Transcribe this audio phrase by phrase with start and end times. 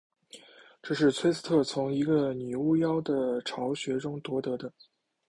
[0.81, 4.73] 这是崔斯特从一个女巫妖的巢穴中夺得的。